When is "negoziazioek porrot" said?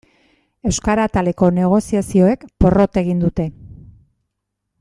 1.59-3.01